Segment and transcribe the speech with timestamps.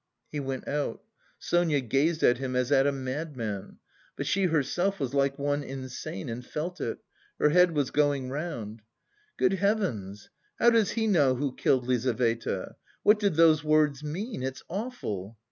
[0.31, 1.03] He went out.
[1.37, 3.77] Sonia gazed at him as at a madman.
[4.15, 6.97] But she herself was like one insane and felt it.
[7.37, 8.81] Her head was going round.
[9.37, 12.77] "Good heavens, how does he know who killed Lizaveta?
[13.03, 14.41] What did those words mean?
[14.41, 15.37] It's awful!"